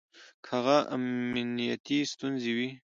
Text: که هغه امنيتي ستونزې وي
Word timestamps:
که 0.45 0.49
هغه 0.57 0.77
امنيتي 0.95 1.99
ستونزې 2.11 2.51
وي 2.57 2.69